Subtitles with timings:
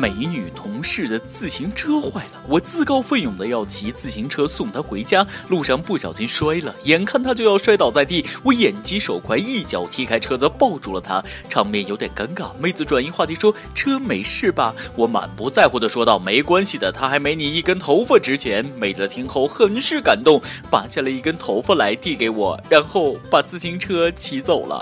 [0.00, 12.50] 美女同事的自行车坏了，我自告奋勇的要骑自行车送她回家，路上不小心摔了，眼看她就要摔倒在地，我眼疾手快，一脚踢开车子，抱住了她，场面有点尴尬。
[12.58, 20.40] 妹子转移话题说：“车没事吧？”我满不在乎的说道：“没关系的，她还没你一根头发值钱。”妹子听后很是感动，
[20.70, 24.80] 拔下了一根头发来递给我，然后把自行车骑走了。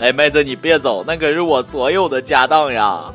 [0.00, 3.12] 哎，妹子你别走，那可是我所有的家当呀。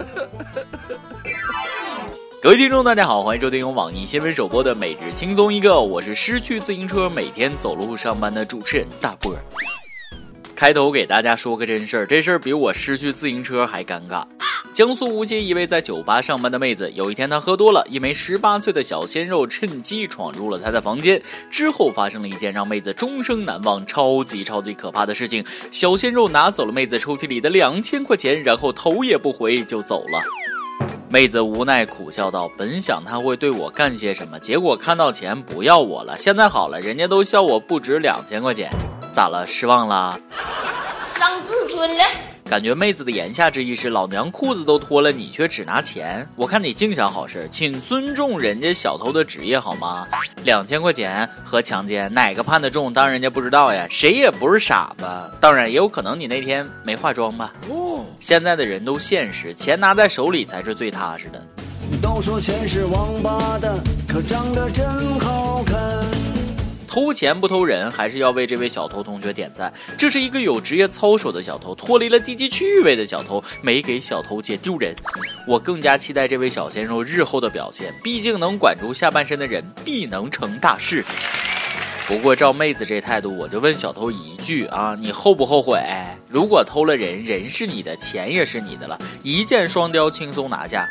[2.41, 9.35] 各位听众，大家好，欢迎收听由网易新闻首播的《每日轻松一个》，我是失去自行车每天走路上班的主持人大波。
[10.55, 14.23] 开头给大家说个真事儿，这事儿比我失去自行车还尴尬。
[14.71, 25.43] 江苏无锡一位在酒吧上班的妹子，有一天她喝多了，一枚十八岁的小鲜肉趁机闯入了她的房间，之后发生了一件让妹子终生难忘、超级超级可怕的事情。
[25.71, 30.21] 小鲜肉拿走了妹子抽屉里的两千块钱，然后头也不回就走了。
[31.11, 36.15] 妹子无奈苦笑道：“本想他会对我干些什么，结果看到钱不要我了。
[36.15, 38.69] 现在好了，人家都笑我不值两千块钱，
[39.11, 39.43] 咋了？
[39.47, 40.19] 失望了？
[41.11, 42.03] 伤自尊了。”
[42.49, 46.27] 感觉妹子的言下之意是老娘裤子都脱了，你却只拿钱。
[46.35, 50.07] 我看你净想好事，请尊重人家小偷的职业好吗？
[50.43, 52.91] 两千块钱和强奸哪个判得重？
[52.91, 55.05] 当人家不知道呀，谁也不是傻子。
[55.39, 57.53] 当然也有可能你那天没化妆吧。
[57.69, 61.39] 哦，现在的人都现实，钱拿在手里才是最踏实的。
[62.01, 63.75] 都说钱是王八蛋，
[64.07, 65.78] 可长得真好看。
[66.89, 69.71] 偷钱不偷人，还是要为这位小偷同学点赞。
[69.95, 74.95] 这是一个有职业操守的小偷，脱离了低级趣味的小偷，没给小偷姐丢人。
[75.47, 81.05] 我更加期待这位小鲜肉日后的表现，毕竟能管住下半身的人，必能成大事。
[82.07, 85.79] 不过照妹子这态度，我就问小偷一句啊，你后不后悔？
[86.27, 90.87] 如果偷了人，人是你的，钱也是你的了，一箭双雕，轻松拿下。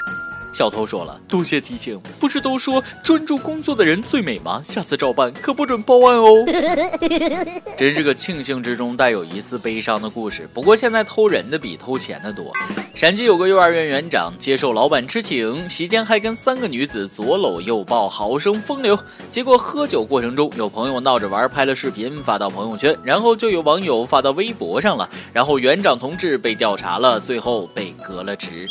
[0.53, 4.61] 小偷说了：“多谢提醒，不是都说专注工作的人最美吗？
[4.65, 6.45] 下次照办，可不准报案哦。
[7.77, 10.49] ”真是个庆幸之中带有一丝悲伤的故事。
[10.53, 12.50] 不过现在偷人的比偷钱的多。
[12.95, 18.99] 陕西有个幼儿园园长接受老板之请，席间还跟三个女子左搂右抱，好生风流。
[19.31, 25.09] 结果喝酒过程中，有朋友闹着玩，拍了视频发到朋友圈，然后就有网友发到微博上了。
[25.33, 28.67] 然后园长同志被调查了，最后被革了职。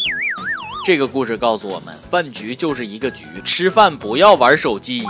[0.88, 5.04] 这个故事告诉我们，饭局就是一个局，吃饭不要玩手机。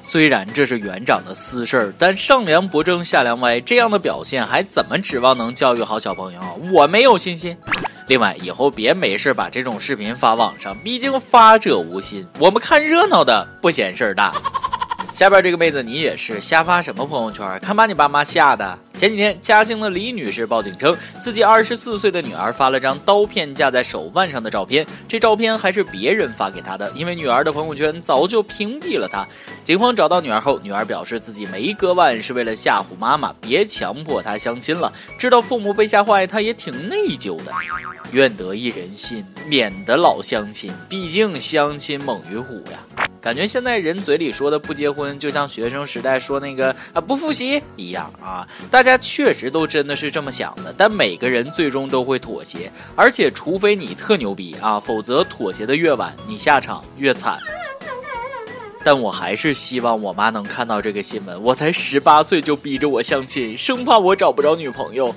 [0.00, 6.40] 虽然这是园长的私事儿，但上梁不正下梁歪，这样的表现还怎么指望能教育好小朋友？
[6.72, 7.54] 我没有信心。
[8.08, 14.32] 另外，以后别没事把这种视频发网上，毕竟发者无心，我们看热闹的不嫌事儿大。
[15.14, 17.56] 下边这个妹子，你也是瞎发什么朋友圈？
[17.60, 18.76] 看把你爸妈吓的！
[18.96, 29.24] 前几天，嘉兴的李女士报警称，自己二十四岁的女儿发了张刀片架在手腕上的照片，这照片还是别人发给她的，因为女儿的朋友圈早就屏蔽了她。
[29.62, 34.92] 警方找到女儿后，女儿表示自己没割腕，是为了吓唬妈妈，别强迫她相亲了。
[35.16, 37.52] 知道父母被吓坏，她也挺内疚的。
[38.10, 43.06] 愿得一人心，免得老相亲，毕竟相亲猛于虎呀。
[43.24, 48.46] 感觉现在人嘴里说的不结婚，就像学生时代说那个啊不复习一样啊。
[48.70, 57.38] 大家确实都真的是这么想的，但每个人最终都会妥协，而且除非你特牛逼啊，否则妥协的越晚，你下场越惨。
[58.84, 65.14] 但我还是希望我妈能看到这个新闻，我才十八岁就逼着我相亲，生怕我找不着女朋友。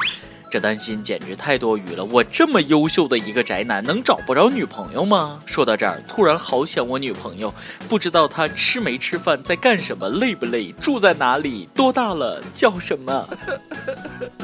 [0.50, 2.06] 这担心简直太多余了！
[2.06, 5.40] 我这么优秀的一个宅男，能找不着女朋友吗？
[5.46, 7.54] 说到这儿，突然好想我女朋友，
[7.90, 13.28] 不知道她吃没吃饭，在干什么，累不累，住在哪里，多大了，叫什么？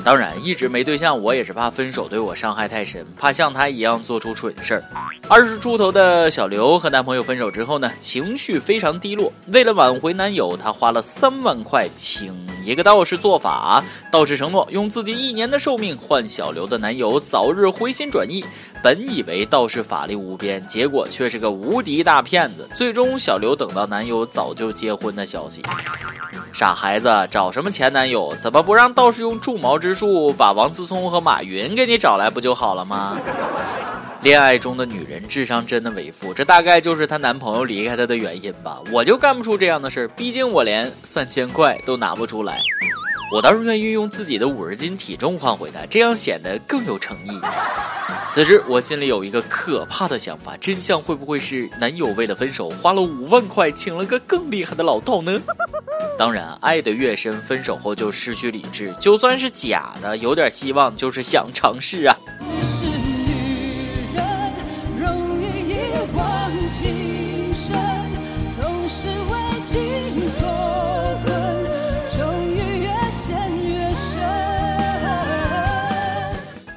[0.04, 4.84] 当然，一直没对象，我也是怕分手对我伤害太深，怕像他一样做出蠢事儿。
[5.30, 13.82] 二十出头的小刘和男朋友分手之后呢，情绪非常低落，为了挽回男友，她花了三万块请一个道士做法，
[14.12, 15.98] 道士承诺用自己一年的寿命。
[15.98, 18.44] 换小刘的男友早日回心转意，
[18.84, 22.70] 本以为道士法力无边，结果却是个无敌大骗子。
[22.76, 25.62] 最终，小刘等到男友早就结婚的消息。
[26.54, 28.36] 傻孩子，找什么前男友？
[28.36, 33.18] 怎么不让道士用助毛之术把王思聪和马云给你找来不就好了吗？
[34.22, 38.80] 恋爱中的女人智商真的为负，这大概就是她男朋友离开她的原因吧。
[38.92, 42.62] 我就干不出这样的事儿毕竟我连三千块都拿不出来。
[43.32, 47.42] 我倒是愿意用自己的五十斤体重换回他，这样显得更有诚意。
[48.30, 55.42] 此时我心里有一个可怕的想法：真相会不会是男友为了分手花了五万块请了个更厉害的老道呢？
[56.18, 62.16] 当然，爱得越深，分手后就失去理智，就算是假的，有点希望就是想尝试啊。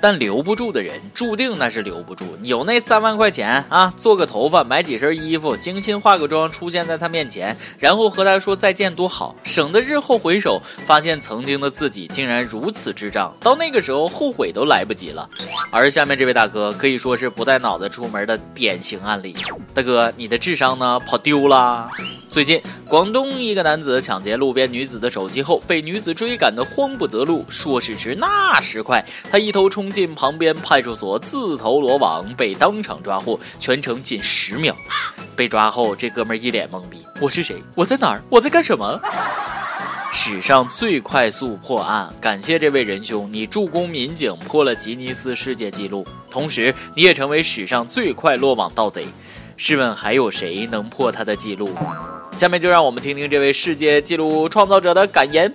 [0.06, 2.24] 但留不住的人，注定那是留不住。
[2.40, 15.28] 有那三万块钱啊，做个头发，买几身衣服，精心化个妆，出现在他面前，然后和他说再见，多好，省得日后回首，发现曾经的自己竟然如此智障，到那个时候后悔都来不及了。
[15.72, 19.34] 而下面这位大哥可以说是不带脑子出门的典型案例。
[19.74, 21.00] 大哥，你的智商呢？
[21.00, 21.90] 跑丢了？
[22.36, 34.76] 最近，广东一个男子抢劫路边女子的手机后，被女子追赶得慌不择路，说时迟那时快，他一头冲进旁边派出所自投罗网，被当场抓获，全程仅十秒。
[35.34, 37.56] 被抓后，这哥们一脸懵逼：“我是谁？
[37.74, 38.20] 我在哪儿？
[38.28, 39.00] 我在干什么？”
[40.12, 49.06] 史上最快速破案，感谢这位仁兄，你助攻民警破了吉尼斯世界纪录，同时你也成为史上最快落网盗贼。
[49.56, 51.70] 试问还有谁能破他的记录？
[52.36, 55.50] 下面就让我们听听这位世界纪录创造者的感言。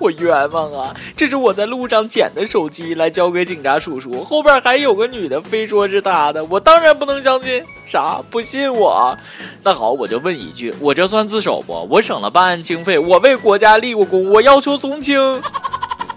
[0.00, 0.94] 我冤枉啊！
[1.16, 4.24] 这是我在路上捡的手机，来交给警察叔叔。
[4.24, 7.62] 后边还有个女的，非说是他的，我当然不能相信。
[7.86, 8.20] 啥？
[8.28, 9.16] 不信我？
[9.62, 11.86] 那好，我就问一句，我这算自首不？
[11.88, 15.18] 我省了办案经费，我为国家立过功，我要求从轻。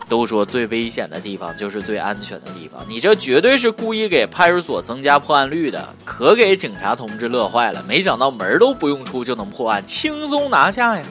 [0.10, 7.82] 都说最危险的地方就是最安全的地方，你这绝对是故意给派出所增加破案率的，可给警察同志乐坏了。
[7.88, 11.06] 没想到门都不用出就能破案，轻松拿下呀！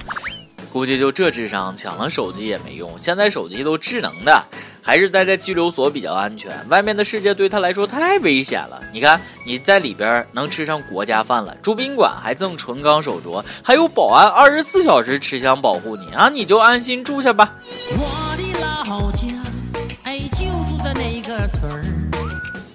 [0.70, 2.90] 估计就这智商，抢了手机也没用。
[2.98, 4.44] 现在手机都智能的，
[4.82, 6.52] 还是待在拘留所比较安全。
[6.68, 8.78] 外面的世界对他来说太危险了。
[8.92, 16.28] 你看，你在里边能吃上国家饭了，住宾馆还赠纯钢手镯，还有保安二十四小时持枪保护你啊！
[16.28, 17.54] 你就安心住下吧。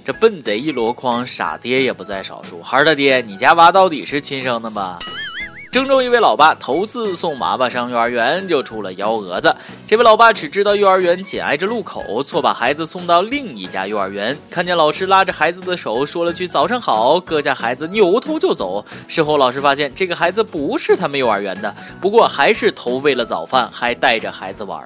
[0.06, 2.62] 这笨贼一箩筐，傻爹也不在少数。
[2.62, 5.00] 孩儿他爹，你家娃到底是亲生的吗？
[5.72, 9.56] 郑州一位老爸头次送娃娃上幼儿园就出了幺蛾子。
[9.88, 14.38] 这位老爸只知道幼儿园紧挨着路口，错把孩子送到另一家幼儿园。
[14.52, 18.86] 看见老师拉着孩子的手，说了句“早上好”，搁下孩子扭头就走。
[19.08, 24.84] 事后老师发现这个孩子不是他们幼儿园的，不过还是投喂了早饭，还带着孩子玩。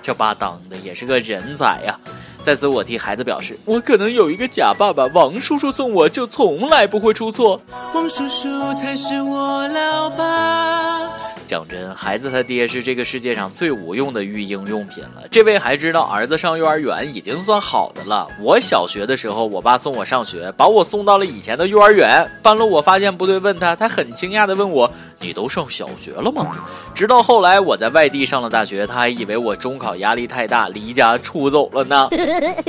[0.00, 1.98] 这爸当的也是个人才呀！
[2.42, 7.60] 在此，我替孩子表示，我可能有一个假爸爸，王叔叔送我就从来不会出错。
[7.94, 11.08] 王叔叔才是我老爸。
[11.46, 15.26] 讲真，孩子他爹是这个世界上最无用的育婴用品了。
[15.32, 18.26] 这位还知道儿子上幼儿园已经算好的了。
[18.40, 22.24] 我小学的时候，我爸送我上学，把我送到了以前的幼儿园。
[22.40, 26.46] 半路我发现不对，问他，他很惊讶的问我：“你都上小学了吗？”
[26.94, 32.08] 直到后来我在外地上了大学，他还以为我中考压力太大，离家出走了呢。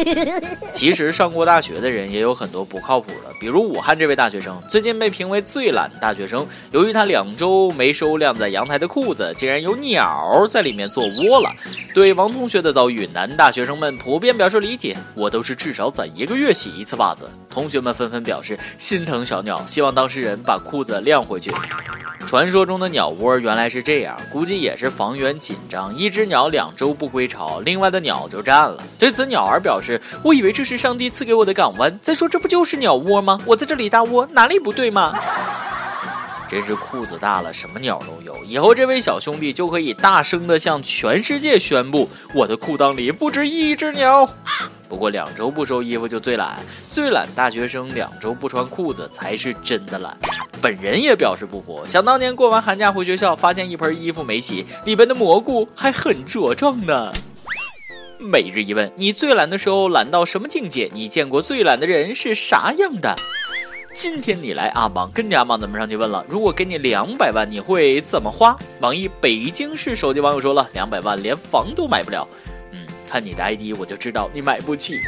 [0.71, 11.51] 其实上过大学的人也有很多不靠谱的，比如武汉这位大学生，最近被评为最懒大学生，由于他两周没收晾在阳台的裤子，竟然有鸟在里面做窝了。
[11.94, 17.30] 对王同学的遭遇，男大学生们普遍表示理解，我都是至少攒一个月洗一次袜子。
[17.51, 21.51] 同学们纷纷表示心疼小鸟，希望当事人把裤子晾回去。
[22.25, 28.81] 传说中的鸟窝原来是这样，估计也是房源紧张，一只鸟两周不归巢，另外的鸟就占了。
[28.98, 32.00] 对此，鸟儿表示：“我以为这是上帝赐给我的港湾。
[32.01, 33.38] 再说，这不就是鸟窝吗？
[33.45, 35.13] 我在这里搭窝，哪里不对吗？”
[36.48, 38.46] 真是裤子大了，什么鸟都有。
[38.46, 44.29] 以后这位小兄弟就可以大声的向全世界宣布：我的裤裆里不止一只鸟。
[44.91, 50.13] 不过两周不收衣服就最懒，最懒大学生两周不穿裤子才是真的懒。
[50.62, 57.10] 本人也表示不服，想当年过完寒假回学校，发现一盆衣服没洗，里边的蘑菇还很茁壮呢。
[58.19, 60.91] 每日一问：你最懒的时候懒到什么境界？
[60.93, 63.15] 你见过最懒的人是啥样的？
[63.93, 68.57] 今天你来阿芒，跟着阿芒咱们上去问了：如果给你两百万，你会怎么花？
[68.81, 72.27] 网易北京市手机网友说了：两百万连房都买不了。
[73.12, 75.00] 嗯，看你的 ID 我就知道你买不起。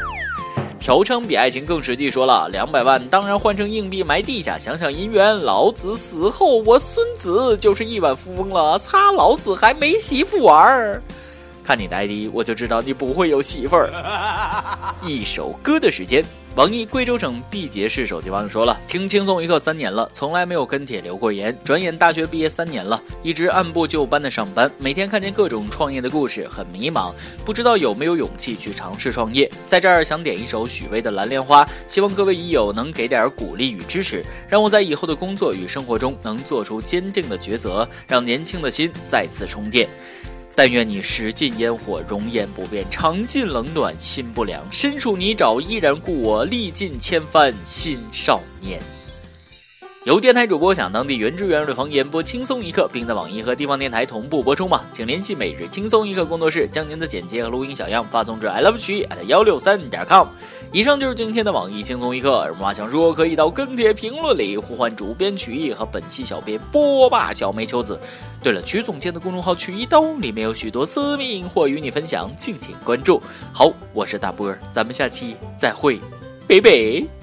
[0.77, 4.57] 嫖娼比爱情更实际，说了两百万当然换成硬币埋地下。
[4.57, 8.77] 想想姻缘，老子死后我孙子就是亿万富翁了。
[8.77, 11.01] 擦，老子还没媳妇玩儿。
[11.63, 13.89] 看你的 ID，我就知道你不会有媳妇儿。
[15.01, 21.57] 一首歌的时间，网易贵州省毕节市手机网友说了：听轻松一刻三年了，从来没有跟帖留过言。
[21.63, 27.11] 转眼大学毕业三年了，一直按部就班的上班，每天看见各种创业的故事，很迷茫，
[27.43, 29.51] 不知道有没有勇气去尝试创业。
[29.65, 39.89] 在这儿想点一首许巍的《蓝莲花》，希望各位益友能给点鼓励与支持，让我在以后的工作与生活中能做出坚定的抉择，让年轻的心再次充电。
[40.55, 44.63] 但愿你食尽烟火，容颜不变；尝尽冷暖，心不凉。
[44.71, 48.79] 身处泥沼，依然故我；历尽千帆，心少年。
[50.05, 54.83] 由电台主播想当地原汁原味的方言播轻松一刻，并在网易和地方电台同步播出吗？
[54.91, 60.27] 请联系每日轻松一刻工作室，将您的简介和录音小样发送至 i love 曲艺 at 幺六三点 com。
[60.73, 62.45] 以上就是今天的网易轻松一刻。
[62.49, 67.97] 有话想说，可以到跟帖评论里呼唤主编曲艺和本期小编波霸小梅秋子。
[68.41, 73.21] 对了，曲总监的公众号曲一刀里面有许多私密隐或与你分享，敬请关注。
[73.53, 75.97] 好，我是大波儿，咱们下期再会，
[76.45, 77.22] 拜拜。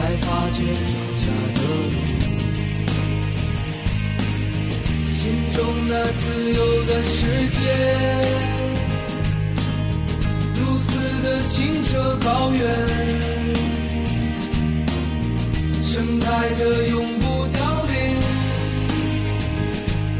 [0.00, 1.92] 才发觉脚下的路，
[5.12, 5.20] 心
[5.54, 7.16] 中那自由的世
[7.50, 7.58] 界，
[10.54, 10.88] 如此
[11.22, 12.58] 的清澈高远，
[15.84, 17.94] 盛开着永不凋零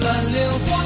[0.02, 0.79] 蓝莲花。